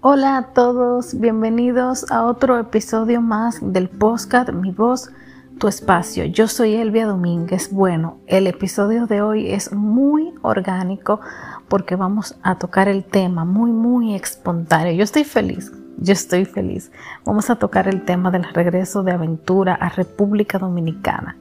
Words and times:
Hola 0.00 0.36
a 0.36 0.42
todos, 0.52 1.18
bienvenidos 1.18 2.08
a 2.12 2.24
otro 2.24 2.56
episodio 2.56 3.20
más 3.20 3.58
del 3.60 3.88
podcast 3.88 4.50
Mi 4.50 4.70
voz, 4.70 5.10
tu 5.58 5.66
espacio. 5.66 6.24
Yo 6.24 6.46
soy 6.46 6.76
Elvia 6.76 7.04
Domínguez. 7.04 7.72
Bueno, 7.72 8.18
el 8.28 8.46
episodio 8.46 9.08
de 9.08 9.22
hoy 9.22 9.50
es 9.50 9.72
muy 9.72 10.32
orgánico 10.42 11.18
porque 11.66 11.96
vamos 11.96 12.36
a 12.44 12.58
tocar 12.58 12.86
el 12.86 13.02
tema 13.02 13.44
muy, 13.44 13.72
muy 13.72 14.14
espontáneo. 14.14 14.92
Yo 14.92 15.02
estoy 15.02 15.24
feliz, 15.24 15.72
yo 15.96 16.12
estoy 16.12 16.44
feliz. 16.44 16.92
Vamos 17.24 17.50
a 17.50 17.56
tocar 17.56 17.88
el 17.88 18.04
tema 18.04 18.30
del 18.30 18.44
regreso 18.44 19.02
de 19.02 19.10
aventura 19.10 19.74
a 19.74 19.88
República 19.88 20.60
Dominicana. 20.60 21.36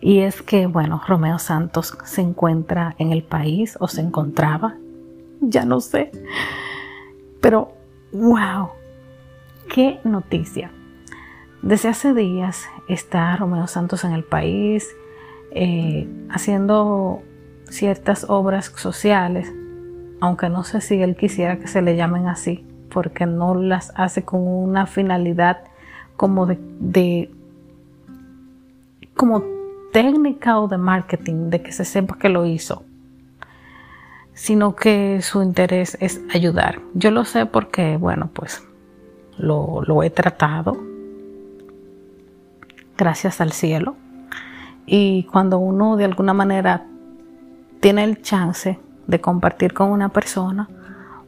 Y 0.00 0.20
es 0.20 0.42
que, 0.42 0.68
bueno, 0.68 1.02
Romeo 1.08 1.40
Santos 1.40 1.98
se 2.04 2.20
encuentra 2.20 2.94
en 2.98 3.10
el 3.10 3.24
país 3.24 3.76
o 3.80 3.88
se 3.88 4.00
encontraba, 4.00 4.76
ya 5.40 5.64
no 5.64 5.80
sé. 5.80 6.12
Pero, 7.40 7.72
wow, 8.12 8.70
qué 9.72 10.00
noticia. 10.04 10.70
Desde 11.62 11.88
hace 11.88 12.14
días 12.14 12.68
está 12.88 13.36
Romeo 13.36 13.66
Santos 13.66 14.04
en 14.04 14.12
el 14.12 14.24
país 14.24 14.88
eh, 15.50 16.08
haciendo 16.30 17.22
ciertas 17.68 18.26
obras 18.28 18.72
sociales, 18.76 19.52
aunque 20.20 20.48
no 20.48 20.64
sé 20.64 20.80
si 20.80 21.02
él 21.02 21.16
quisiera 21.16 21.58
que 21.58 21.66
se 21.66 21.82
le 21.82 21.96
llamen 21.96 22.28
así, 22.28 22.66
porque 22.90 23.26
no 23.26 23.54
las 23.54 23.92
hace 23.96 24.24
con 24.24 24.46
una 24.46 24.86
finalidad 24.86 25.64
como 26.16 26.46
de, 26.46 26.58
de 26.80 27.30
como 29.14 29.42
técnica 29.92 30.58
o 30.60 30.68
de 30.68 30.78
marketing, 30.78 31.50
de 31.50 31.62
que 31.62 31.72
se 31.72 31.84
sepa 31.84 32.18
que 32.18 32.28
lo 32.28 32.46
hizo, 32.46 32.84
sino 34.38 34.76
que 34.76 35.20
su 35.20 35.42
interés 35.42 35.98
es 36.00 36.20
ayudar. 36.32 36.80
Yo 36.94 37.10
lo 37.10 37.24
sé 37.24 37.44
porque, 37.44 37.96
bueno, 37.96 38.30
pues 38.32 38.62
lo, 39.36 39.82
lo 39.82 40.04
he 40.04 40.10
tratado, 40.10 40.78
gracias 42.96 43.40
al 43.40 43.50
cielo. 43.50 43.96
Y 44.86 45.24
cuando 45.24 45.58
uno 45.58 45.96
de 45.96 46.04
alguna 46.04 46.34
manera 46.34 46.86
tiene 47.80 48.04
el 48.04 48.22
chance 48.22 48.78
de 49.08 49.20
compartir 49.20 49.74
con 49.74 49.90
una 49.90 50.10
persona, 50.10 50.68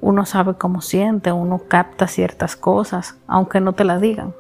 uno 0.01 0.25
sabe 0.25 0.55
cómo 0.55 0.81
siente, 0.81 1.33
uno 1.33 1.63
capta 1.67 2.07
ciertas 2.07 2.55
cosas, 2.55 3.19
aunque 3.27 3.61
no 3.61 3.73
te 3.73 3.83
la 3.83 3.99
digan. 3.99 4.35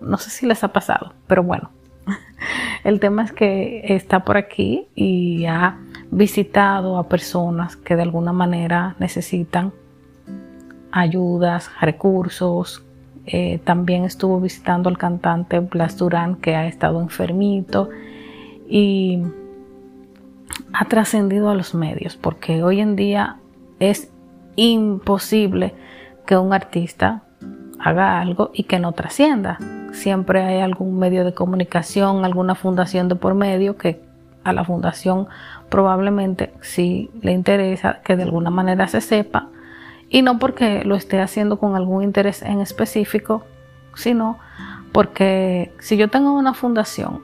No 0.00 0.16
sé 0.16 0.30
si 0.30 0.46
les 0.46 0.62
ha 0.62 0.72
pasado, 0.72 1.12
pero 1.26 1.42
bueno, 1.42 1.70
el 2.84 3.00
tema 3.00 3.24
es 3.24 3.32
que 3.32 3.82
está 3.96 4.20
por 4.20 4.36
aquí 4.36 4.86
y 4.94 5.44
ha 5.46 5.76
visitado 6.12 6.98
a 6.98 7.08
personas 7.08 7.74
que 7.74 7.96
de 7.96 8.02
alguna 8.02 8.32
manera 8.32 8.94
necesitan 8.98 9.72
ayudas, 10.92 11.70
recursos. 11.80 12.84
Eh, 13.24 13.60
también 13.64 14.04
estuvo 14.04 14.38
visitando 14.38 14.90
al 14.90 14.98
cantante 14.98 15.60
Blas 15.60 15.96
Durán 15.96 16.36
que 16.36 16.54
ha 16.54 16.66
estado 16.66 17.00
enfermito 17.00 17.88
y 18.68 19.22
ha 20.74 20.84
trascendido 20.84 21.48
a 21.48 21.54
los 21.54 21.74
medios 21.74 22.16
porque 22.16 22.62
hoy 22.62 22.80
en 22.80 22.94
día 22.94 23.38
es 23.78 24.10
imposible 24.56 25.74
que 26.26 26.36
un 26.36 26.52
artista 26.52 27.22
haga 27.78 28.20
algo 28.20 28.50
y 28.52 28.64
que 28.64 28.78
no 28.78 28.92
trascienda 28.92 29.58
siempre 29.92 30.42
hay 30.42 30.60
algún 30.60 30.98
medio 30.98 31.24
de 31.24 31.32
comunicación, 31.32 32.24
alguna 32.24 32.54
fundación 32.54 33.08
de 33.08 33.14
por 33.14 33.34
medio 33.34 33.76
que 33.76 34.00
a 34.44 34.52
la 34.52 34.64
fundación 34.64 35.28
probablemente 35.72 36.52
sí 36.60 37.10
le 37.22 37.32
interesa 37.32 38.02
que 38.04 38.14
de 38.14 38.24
alguna 38.24 38.50
manera 38.50 38.88
se 38.88 39.00
sepa 39.00 39.48
y 40.10 40.20
no 40.20 40.38
porque 40.38 40.84
lo 40.84 40.96
esté 40.96 41.18
haciendo 41.18 41.58
con 41.58 41.74
algún 41.76 42.02
interés 42.02 42.42
en 42.42 42.60
específico, 42.60 43.46
sino 43.94 44.38
porque 44.92 45.72
si 45.78 45.96
yo 45.96 46.08
tengo 46.08 46.34
una 46.34 46.52
fundación 46.52 47.22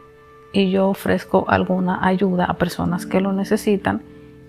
y 0.55 0.71
yo 0.71 0.89
ofrezco 0.89 1.45
alguna 1.47 1.99
ayuda 2.07 2.47
a 2.47 2.55
personas 2.55 3.05
que 3.05 3.21
lo 3.21 3.35
necesitan 3.35 4.01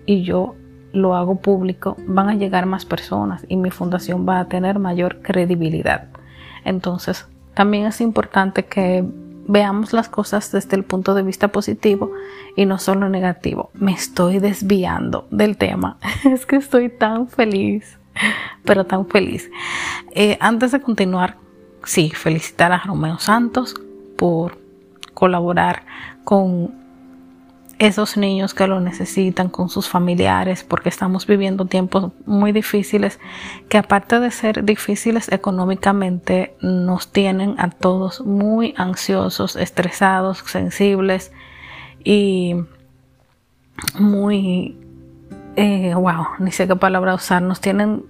y 0.06 0.22
yo 0.22 0.54
lo 0.94 1.14
hago 1.14 1.36
público, 1.42 1.98
van 2.06 2.30
a 2.30 2.34
llegar 2.36 2.64
más 2.64 2.86
personas 2.86 3.44
y 3.48 3.56
mi 3.56 3.70
fundación 3.70 4.26
va 4.26 4.40
a 4.40 4.48
tener 4.48 4.78
mayor 4.78 5.20
credibilidad. 5.20 6.08
Entonces, 6.64 7.28
también 7.52 7.84
es 7.84 8.00
importante 8.00 8.64
que 8.64 9.04
veamos 9.46 9.92
las 9.92 10.08
cosas 10.08 10.52
desde 10.52 10.76
el 10.76 10.84
punto 10.84 11.14
de 11.14 11.22
vista 11.22 11.48
positivo 11.48 12.12
y 12.56 12.66
no 12.66 12.78
solo 12.78 13.08
negativo. 13.08 13.70
Me 13.74 13.92
estoy 13.92 14.38
desviando 14.38 15.26
del 15.30 15.56
tema. 15.56 15.98
Es 16.24 16.46
que 16.46 16.56
estoy 16.56 16.88
tan 16.88 17.28
feliz, 17.28 17.98
pero 18.64 18.84
tan 18.84 19.06
feliz. 19.06 19.50
Eh, 20.12 20.36
antes 20.40 20.72
de 20.72 20.80
continuar, 20.80 21.36
sí, 21.84 22.10
felicitar 22.10 22.72
a 22.72 22.78
Romeo 22.78 23.18
Santos 23.18 23.74
por 24.16 24.58
colaborar 25.14 25.84
con 26.24 26.74
esos 27.80 28.18
niños 28.18 28.52
que 28.52 28.66
lo 28.66 28.78
necesitan 28.78 29.48
con 29.48 29.70
sus 29.70 29.88
familiares, 29.88 30.64
porque 30.64 30.90
estamos 30.90 31.26
viviendo 31.26 31.64
tiempos 31.64 32.12
muy 32.26 32.52
difíciles 32.52 33.18
que 33.70 33.78
aparte 33.78 34.20
de 34.20 34.30
ser 34.30 34.64
difíciles 34.66 35.32
económicamente, 35.32 36.54
nos 36.60 37.10
tienen 37.10 37.54
a 37.58 37.70
todos 37.70 38.20
muy 38.20 38.74
ansiosos, 38.76 39.56
estresados, 39.56 40.44
sensibles 40.44 41.32
y 42.04 42.54
muy, 43.98 44.78
eh, 45.56 45.94
wow, 45.94 46.26
ni 46.38 46.52
sé 46.52 46.68
qué 46.68 46.76
palabra 46.76 47.14
usar, 47.14 47.40
nos 47.40 47.62
tienen 47.62 48.04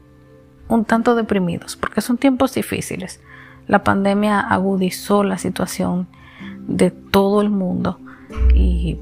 un 0.67 0.85
tanto 0.85 1.15
deprimidos, 1.15 1.77
porque 1.77 2.01
son 2.01 2.19
tiempos 2.19 2.55
difíciles. 2.55 3.21
La 3.69 3.85
pandemia 3.85 4.41
agudizó 4.41 5.23
la 5.23 5.39
situación 5.39 6.09
de 6.67 6.91
todo 6.91 7.41
el 7.41 7.51
mundo 7.51 8.01
y 8.53 8.99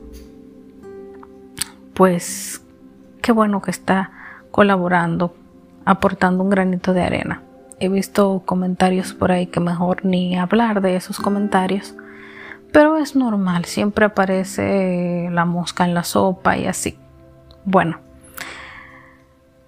pues 1.98 2.62
qué 3.22 3.32
bueno 3.32 3.60
que 3.60 3.72
está 3.72 4.12
colaborando, 4.52 5.34
aportando 5.84 6.44
un 6.44 6.50
granito 6.50 6.92
de 6.92 7.02
arena. 7.02 7.42
He 7.80 7.88
visto 7.88 8.44
comentarios 8.46 9.14
por 9.14 9.32
ahí 9.32 9.48
que 9.48 9.58
mejor 9.58 10.04
ni 10.04 10.38
hablar 10.38 10.80
de 10.80 10.94
esos 10.94 11.18
comentarios, 11.18 11.96
pero 12.72 12.98
es 12.98 13.16
normal, 13.16 13.64
siempre 13.64 14.04
aparece 14.04 15.28
la 15.32 15.44
mosca 15.44 15.84
en 15.84 15.94
la 15.94 16.04
sopa 16.04 16.56
y 16.56 16.66
así. 16.66 16.96
Bueno, 17.64 17.98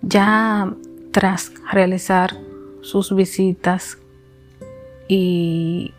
ya 0.00 0.72
tras 1.10 1.50
realizar 1.72 2.36
sus 2.80 3.12
visitas 3.12 3.98
y 5.08 5.94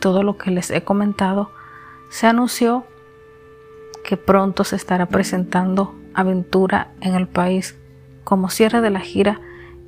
todo 0.00 0.22
lo 0.22 0.36
que 0.36 0.50
les 0.50 0.70
he 0.70 0.84
comentado, 0.84 1.50
se 2.10 2.26
anunció 2.26 2.84
que 4.10 4.16
pronto 4.16 4.64
se 4.64 4.74
estará 4.74 5.06
presentando 5.06 5.94
Aventura 6.14 6.88
en 7.00 7.14
el 7.14 7.28
país 7.28 7.78
como 8.24 8.50
cierre 8.50 8.80
de 8.80 8.90
la 8.90 8.98
gira 8.98 9.40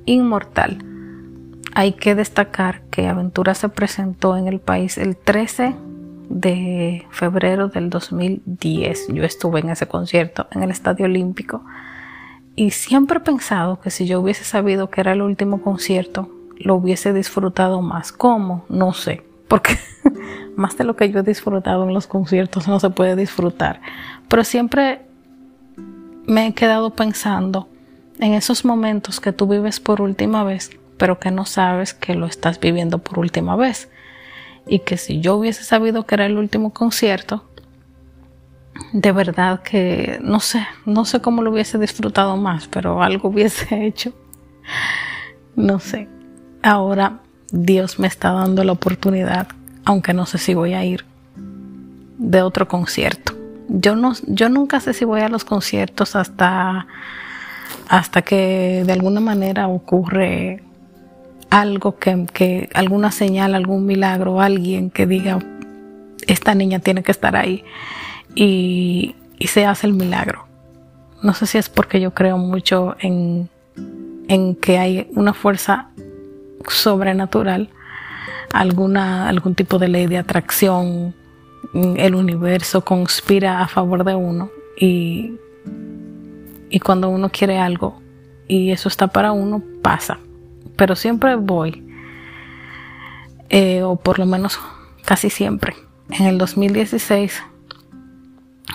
Inmortal. 0.05 0.77
Hay 1.75 1.91
que 1.91 2.15
destacar 2.15 2.83
que 2.83 3.09
Aventura 3.09 3.53
se 3.53 3.67
presentó 3.67 4.37
en 4.37 4.47
el 4.47 4.61
país 4.61 4.97
el 4.97 5.17
13 5.17 5.75
de 6.29 7.05
febrero 7.09 7.67
del 7.67 7.89
2010. 7.89 9.09
Yo 9.09 9.25
estuve 9.25 9.59
en 9.59 9.71
ese 9.71 9.87
concierto 9.87 10.47
en 10.51 10.63
el 10.63 10.71
Estadio 10.71 11.03
Olímpico 11.03 11.65
y 12.55 12.71
siempre 12.71 13.17
he 13.17 13.21
pensado 13.21 13.81
que 13.81 13.89
si 13.89 14.05
yo 14.05 14.21
hubiese 14.21 14.45
sabido 14.45 14.89
que 14.89 15.01
era 15.01 15.11
el 15.11 15.21
último 15.21 15.61
concierto, 15.61 16.29
lo 16.59 16.75
hubiese 16.75 17.11
disfrutado 17.11 17.81
más. 17.81 18.13
¿Cómo? 18.13 18.63
No 18.69 18.93
sé 18.93 19.32
porque 19.47 19.77
más 20.55 20.77
de 20.77 20.83
lo 20.83 20.95
que 20.95 21.09
yo 21.09 21.19
he 21.19 21.23
disfrutado 21.23 21.87
en 21.87 21.93
los 21.93 22.07
conciertos 22.07 22.67
no 22.67 22.79
se 22.79 22.89
puede 22.89 23.15
disfrutar. 23.15 23.81
Pero 24.27 24.43
siempre 24.43 25.01
me 26.25 26.47
he 26.47 26.53
quedado 26.53 26.91
pensando 26.91 27.67
en 28.19 28.33
esos 28.33 28.65
momentos 28.65 29.19
que 29.19 29.33
tú 29.33 29.47
vives 29.47 29.79
por 29.79 30.01
última 30.01 30.43
vez, 30.43 30.71
pero 30.97 31.19
que 31.19 31.31
no 31.31 31.45
sabes 31.45 31.93
que 31.93 32.15
lo 32.15 32.25
estás 32.25 32.59
viviendo 32.59 32.99
por 32.99 33.19
última 33.19 33.55
vez. 33.55 33.89
Y 34.65 34.79
que 34.79 34.97
si 34.97 35.19
yo 35.19 35.35
hubiese 35.35 35.63
sabido 35.63 36.05
que 36.05 36.15
era 36.15 36.25
el 36.25 36.37
último 36.37 36.71
concierto, 36.73 37.49
de 38.93 39.11
verdad 39.11 39.61
que 39.61 40.19
no 40.21 40.39
sé, 40.39 40.65
no 40.85 41.05
sé 41.05 41.21
cómo 41.21 41.41
lo 41.41 41.51
hubiese 41.51 41.77
disfrutado 41.77 42.37
más, 42.37 42.67
pero 42.67 43.03
algo 43.03 43.29
hubiese 43.29 43.85
hecho. 43.85 44.13
No 45.55 45.79
sé. 45.79 46.07
Ahora 46.61 47.22
Dios 47.53 47.99
me 47.99 48.07
está 48.07 48.31
dando 48.31 48.63
la 48.63 48.71
oportunidad, 48.71 49.47
aunque 49.85 50.15
no 50.15 50.25
sé 50.25 50.39
si 50.39 50.55
voy 50.55 50.73
a 50.73 50.83
ir, 50.83 51.05
de 52.17 52.41
otro 52.41 52.67
concierto. 52.67 53.33
Yo, 53.69 53.95
no, 53.95 54.13
yo 54.25 54.49
nunca 54.49 54.79
sé 54.79 54.93
si 54.93 55.05
voy 55.05 55.21
a 55.21 55.29
los 55.29 55.45
conciertos 55.45 56.15
hasta, 56.15 56.87
hasta 57.87 58.23
que 58.23 58.83
de 58.83 58.91
alguna 58.91 59.19
manera 59.19 59.67
ocurre 59.67 60.63
algo 61.51 61.99
que, 61.99 62.25
que, 62.33 62.69
alguna 62.73 63.11
señal, 63.11 63.53
algún 63.53 63.85
milagro, 63.85 64.41
alguien 64.41 64.89
que 64.89 65.05
diga, 65.05 65.37
esta 66.25 66.55
niña 66.55 66.79
tiene 66.79 67.03
que 67.03 67.11
estar 67.11 67.35
ahí 67.35 67.63
y, 68.33 69.15
y 69.37 69.47
se 69.47 69.67
hace 69.67 69.85
el 69.85 69.93
milagro. 69.93 70.47
No 71.21 71.35
sé 71.35 71.45
si 71.45 71.59
es 71.59 71.69
porque 71.69 72.01
yo 72.01 72.15
creo 72.15 72.39
mucho 72.39 72.95
en, 72.99 73.47
en 74.27 74.55
que 74.55 74.79
hay 74.79 75.07
una 75.13 75.33
fuerza 75.33 75.92
sobrenatural, 76.69 77.69
alguna, 78.51 79.27
algún 79.27 79.55
tipo 79.55 79.79
de 79.79 79.87
ley 79.87 80.07
de 80.07 80.17
atracción, 80.17 81.13
el 81.73 82.15
universo 82.15 82.83
conspira 82.83 83.61
a 83.61 83.67
favor 83.67 84.03
de 84.03 84.15
uno 84.15 84.51
y, 84.77 85.33
y 86.69 86.79
cuando 86.79 87.09
uno 87.09 87.29
quiere 87.29 87.57
algo 87.57 88.01
y 88.47 88.71
eso 88.71 88.89
está 88.89 89.07
para 89.07 89.31
uno, 89.31 89.63
pasa. 89.81 90.19
Pero 90.75 90.95
siempre 90.95 91.35
voy, 91.35 91.83
eh, 93.49 93.83
o 93.83 93.95
por 93.95 94.19
lo 94.19 94.25
menos 94.25 94.59
casi 95.05 95.29
siempre. 95.29 95.75
En 96.09 96.25
el 96.25 96.37
2016 96.37 97.41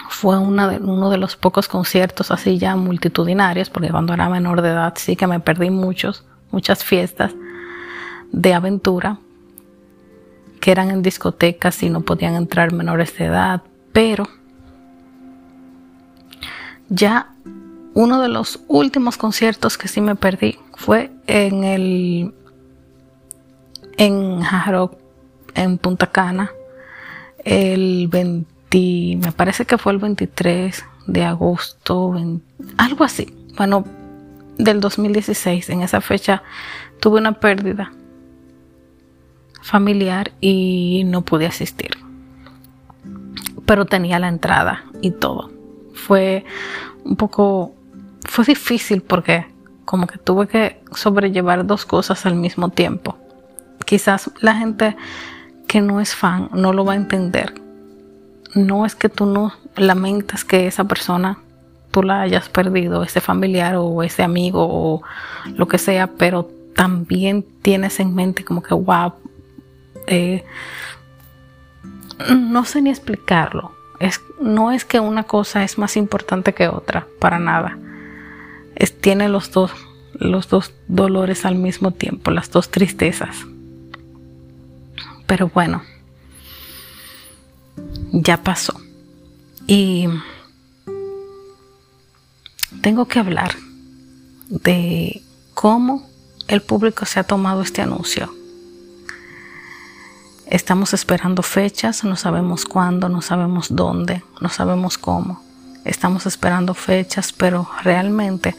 fue 0.09 0.39
una 0.39 0.79
uno 0.81 1.11
de 1.11 1.19
los 1.19 1.37
pocos 1.37 1.69
conciertos 1.69 2.31
así 2.31 2.59
ya 2.59 2.75
multitudinarios, 2.77 3.71
porque 3.71 3.91
cuando 3.91 4.15
era 4.15 4.29
menor 4.29 4.63
de 4.63 4.71
edad 4.71 4.95
sí 4.97 5.17
que 5.17 5.27
me 5.27 5.41
perdí 5.41 5.71
muchos, 5.71 6.25
muchas 6.51 6.83
fiestas 6.83 7.35
de 8.33 8.55
aventura 8.55 9.19
que 10.61 10.71
eran 10.73 10.91
en 10.91 11.03
discotecas 11.03 11.83
y 11.83 11.91
no 11.91 12.03
podían 12.03 12.35
entrar 12.35 12.73
menores 12.73 13.17
de 13.17 13.27
edad, 13.27 13.63
pero 13.93 14.29
ya 16.89 17.35
uno 17.95 18.21
de 18.21 18.29
los 18.29 18.61
últimos 18.69 19.17
conciertos 19.17 19.79
que 19.79 19.89
sí 19.89 20.01
me 20.01 20.17
perdí 20.17 20.59
fue 20.75 21.11
en 21.27 21.65
el 21.65 22.35
en 23.97 24.41
Jaro, 24.43 24.97
en 25.55 25.77
Punta 25.79 26.07
Cana, 26.07 26.53
el 27.45 28.07
20, 28.09 28.47
me 29.17 29.33
parece 29.33 29.65
que 29.65 29.77
fue 29.77 29.93
el 29.93 29.99
23 29.99 30.85
de 31.09 31.25
agosto, 31.25 32.15
algo 32.77 33.05
así. 33.05 33.35
Bueno, 33.57 33.85
del 34.57 34.81
2016, 34.81 35.71
en 35.71 35.83
esa 35.83 36.01
fecha 36.01 36.43
tuve 37.01 37.19
una 37.19 37.33
pérdida 37.33 37.93
familiar 39.63 40.33
y 40.41 41.03
no 41.07 41.23
pude 41.23 41.47
asistir. 41.47 41.91
Pero 43.67 43.85
tenía 43.85 44.19
la 44.19 44.29
entrada 44.29 44.85
y 45.01 45.11
todo. 45.11 45.51
Fue 45.95 46.45
un 47.05 47.17
poco, 47.17 47.75
fue 48.25 48.45
difícil 48.45 49.03
porque 49.03 49.47
como 49.85 50.07
que 50.07 50.19
tuve 50.19 50.47
que 50.47 50.81
sobrellevar 50.95 51.67
dos 51.67 51.87
cosas 51.87 52.27
al 52.27 52.35
mismo 52.35 52.69
tiempo. 52.71 53.17
Quizás 53.85 54.31
la 54.41 54.55
gente 54.55 54.97
que 55.67 55.81
no 55.81 56.01
es 56.01 56.15
fan 56.15 56.51
no 56.53 56.73
lo 56.73 56.85
va 56.85 56.93
a 56.95 56.97
entender. 56.97 57.55
No 58.55 58.87
es 58.87 58.95
que 58.95 59.09
tú 59.09 59.27
no 59.27 59.53
lamentas 59.77 60.45
que 60.45 60.67
esa 60.67 60.85
persona 60.85 61.39
tú 61.91 62.03
la 62.03 62.23
hayas 62.23 62.49
perdido, 62.49 63.03
ese 63.03 63.21
familiar 63.21 63.77
o 63.77 64.03
ese 64.03 64.23
amigo 64.23 64.67
o 64.69 65.03
lo 65.55 65.69
que 65.69 65.79
sea, 65.79 66.07
pero 66.07 66.51
también 66.75 67.45
tienes 67.63 67.99
en 67.99 68.15
mente 68.15 68.45
como 68.45 68.63
que, 68.63 68.75
wow, 68.75 69.15
no 72.29 72.65
sé 72.65 72.83
ni 72.83 72.91
explicarlo. 72.91 73.73
No 74.41 74.71
es 74.71 74.85
que 74.85 75.01
una 75.01 75.25
cosa 75.25 75.65
es 75.65 75.79
más 75.79 75.97
importante 75.97 76.55
que 76.55 76.69
otra, 76.69 77.07
para 77.19 77.39
nada. 77.39 77.77
Es, 78.77 78.99
tiene 78.99 79.29
los 79.29 79.51
dos, 79.51 79.73
los 80.15 80.49
dos 80.49 80.73
dolores 80.87 81.45
al 81.45 81.57
mismo 81.57 81.91
tiempo, 81.91 82.31
las 82.31 82.51
dos 82.51 82.71
tristezas. 82.71 83.37
Pero 85.27 85.51
bueno, 85.53 85.83
ya 88.13 88.43
pasó. 88.43 88.81
Y 89.67 90.09
tengo 92.81 93.07
que 93.07 93.19
hablar 93.19 93.55
de 94.49 95.23
cómo 95.55 96.09
el 96.47 96.63
público 96.63 97.05
se 97.05 97.21
ha 97.21 97.25
tomado 97.25 97.63
este 97.63 97.83
anuncio. 97.83 98.33
Estamos 100.51 100.95
esperando 100.95 101.43
fechas, 101.43 102.05
no 102.05 102.17
sabemos 102.17 102.65
cuándo, 102.65 103.11
no 103.11 103.21
sabemos 103.21 103.75
dónde, 103.75 104.23
no 104.41 104.49
sabemos 104.49 104.97
cómo. 104.97 105.43
Estamos 105.85 106.25
esperando 106.25 106.73
fechas, 106.73 107.35
pero 107.35 107.69
realmente 107.83 108.57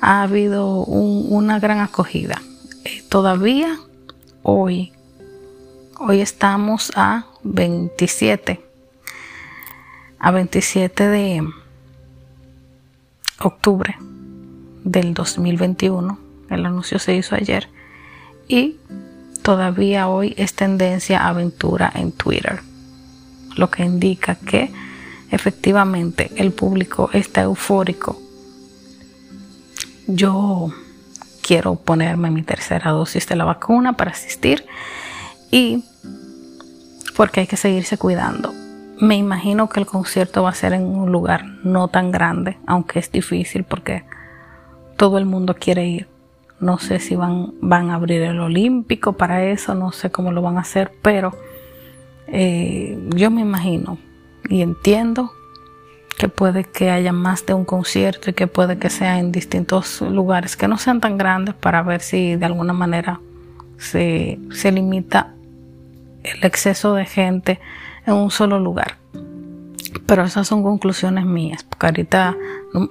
ha 0.00 0.22
habido 0.22 0.84
una 0.84 1.58
gran 1.58 1.80
acogida. 1.80 2.40
Eh, 2.84 3.02
todavía 3.08 3.76
hoy, 4.42 4.92
hoy 5.98 6.20
estamos 6.20 6.92
a 6.94 7.26
27, 7.42 8.64
a 10.20 10.30
27 10.30 11.08
de 11.08 11.48
octubre 13.40 13.96
del 14.84 15.12
2021. 15.12 16.18
El 16.50 16.66
anuncio 16.66 17.00
se 17.00 17.16
hizo 17.16 17.34
ayer 17.34 17.68
y 18.46 18.76
todavía 19.42 20.08
hoy 20.08 20.34
es 20.36 20.54
tendencia 20.54 21.26
aventura 21.26 21.92
en 21.94 22.12
Twitter, 22.12 22.60
lo 23.56 23.70
que 23.70 23.84
indica 23.84 24.36
que 24.36 24.72
efectivamente 25.30 26.30
el 26.36 26.52
público 26.52 27.10
está 27.12 27.42
eufórico. 27.42 28.20
Yo 30.06 30.70
quiero 31.42 31.74
ponerme 31.74 32.30
mi 32.30 32.42
tercera 32.42 32.90
dosis 32.90 33.26
de 33.26 33.36
la 33.36 33.44
vacuna 33.44 33.94
para 33.94 34.12
asistir 34.12 34.64
y 35.50 35.84
porque 37.16 37.40
hay 37.40 37.46
que 37.46 37.56
seguirse 37.56 37.98
cuidando. 37.98 38.52
Me 39.00 39.16
imagino 39.16 39.68
que 39.68 39.80
el 39.80 39.86
concierto 39.86 40.44
va 40.44 40.50
a 40.50 40.54
ser 40.54 40.72
en 40.72 40.84
un 40.84 41.10
lugar 41.10 41.44
no 41.64 41.88
tan 41.88 42.12
grande, 42.12 42.56
aunque 42.66 43.00
es 43.00 43.10
difícil 43.10 43.64
porque 43.64 44.04
todo 44.96 45.18
el 45.18 45.26
mundo 45.26 45.56
quiere 45.58 45.86
ir. 45.86 46.11
No 46.62 46.78
sé 46.78 47.00
si 47.00 47.16
van, 47.16 47.54
van 47.60 47.90
a 47.90 47.96
abrir 47.96 48.22
el 48.22 48.38
Olímpico 48.38 49.14
para 49.14 49.44
eso, 49.44 49.74
no 49.74 49.90
sé 49.90 50.12
cómo 50.12 50.30
lo 50.30 50.42
van 50.42 50.58
a 50.58 50.60
hacer, 50.60 50.92
pero 51.02 51.32
eh, 52.28 52.96
yo 53.16 53.32
me 53.32 53.40
imagino 53.40 53.98
y 54.48 54.62
entiendo 54.62 55.32
que 56.16 56.28
puede 56.28 56.62
que 56.62 56.88
haya 56.88 57.12
más 57.12 57.46
de 57.46 57.54
un 57.54 57.64
concierto 57.64 58.30
y 58.30 58.34
que 58.34 58.46
puede 58.46 58.78
que 58.78 58.90
sea 58.90 59.18
en 59.18 59.32
distintos 59.32 60.02
lugares 60.02 60.56
que 60.56 60.68
no 60.68 60.78
sean 60.78 61.00
tan 61.00 61.18
grandes 61.18 61.56
para 61.56 61.82
ver 61.82 62.00
si 62.00 62.36
de 62.36 62.46
alguna 62.46 62.72
manera 62.72 63.20
se, 63.76 64.38
limita 64.70 65.34
el 66.22 66.44
exceso 66.44 66.94
de 66.94 67.06
gente 67.06 67.58
en 68.06 68.14
un 68.14 68.30
solo 68.30 68.60
lugar. 68.60 68.98
Pero 70.06 70.22
esas 70.22 70.46
son 70.46 70.62
conclusiones 70.62 71.24
mías, 71.24 71.64
porque 71.64 71.86
ahorita 71.86 72.36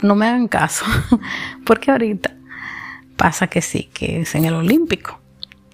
no 0.02 0.16
me 0.16 0.28
hagan 0.28 0.50
caso, 0.50 0.84
porque 1.66 1.90
ahorita 1.90 2.36
pasa 3.22 3.46
que 3.46 3.62
sí, 3.62 3.88
que 3.94 4.22
es 4.22 4.34
en 4.34 4.46
el 4.46 4.56
Olímpico. 4.56 5.20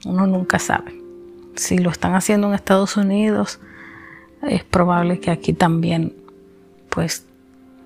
Uno 0.04 0.28
nunca 0.28 0.60
sabe. 0.60 1.02
Si 1.56 1.78
lo 1.78 1.90
están 1.92 2.14
haciendo 2.14 2.50
en 2.50 2.54
Estados 2.54 2.98
Unidos, 2.98 3.62
es 4.42 4.66
probable 4.66 5.22
que 5.22 5.32
aquí 5.32 5.54
también 5.54 6.14
pues 6.90 7.26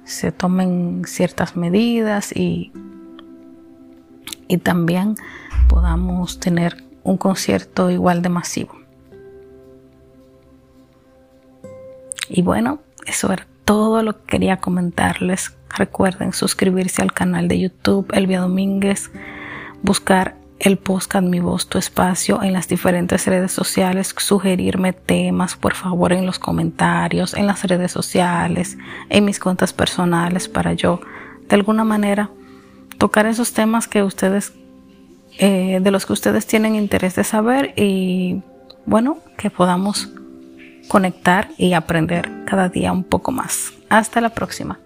se 0.04 0.32
tomen 0.32 1.04
ciertas 1.06 1.56
medidas 1.56 2.36
y, 2.36 2.72
y 4.48 4.58
también 4.58 5.16
podamos 5.70 6.40
tener 6.40 6.84
un 7.04 7.18
concierto 7.18 7.92
igual 7.92 8.24
de 8.24 8.30
masivo. 8.30 8.80
Y 12.30 12.42
bueno, 12.42 12.80
eso 13.06 13.32
era 13.32 13.46
todo 13.64 14.02
lo 14.02 14.18
que 14.18 14.26
quería 14.26 14.58
comentarles. 14.58 15.56
Recuerden 15.78 16.34
suscribirse 16.34 17.04
al 17.04 17.14
canal 17.14 17.48
de 17.48 17.60
YouTube 17.60 18.12
Elvia 18.12 18.42
Domínguez 18.42 19.12
buscar 19.82 20.36
el 20.60 20.78
podcast 20.78 21.26
Mi 21.26 21.40
Voz, 21.40 21.68
Tu 21.68 21.80
Espacio 21.80 22.44
en 22.44 22.54
las 22.54 22.68
diferentes 22.68 23.26
redes 23.26 23.52
sociales, 23.52 24.14
sugerirme 24.16 24.94
temas, 24.94 25.56
por 25.56 25.74
favor, 25.74 26.14
en 26.14 26.28
los 26.28 26.38
comentarios, 26.38 27.34
en 27.34 27.48
las 27.48 27.64
redes 27.64 27.92
sociales, 27.92 28.78
en 29.10 29.26
mis 29.26 29.40
cuentas 29.40 29.74
personales, 29.74 30.48
para 30.48 30.74
yo, 30.74 31.02
de 31.50 31.56
alguna 31.56 31.84
manera, 31.84 32.30
tocar 33.00 33.26
esos 33.26 33.54
temas 33.54 33.88
que 33.88 34.04
ustedes, 34.04 34.54
eh, 35.40 35.80
de 35.82 35.92
los 35.92 36.06
que 36.06 36.14
ustedes 36.14 36.46
tienen 36.46 36.76
interés 36.76 37.16
de 37.16 37.24
saber 37.24 37.74
y, 37.76 38.44
bueno, 38.86 39.18
que 39.38 39.50
podamos 39.50 40.10
conectar 40.88 41.50
y 41.58 41.74
aprender 41.74 42.30
cada 42.46 42.70
día 42.70 42.92
un 42.92 43.04
poco 43.04 43.32
más. 43.32 43.74
Hasta 43.90 44.22
la 44.22 44.30
próxima. 44.30 44.78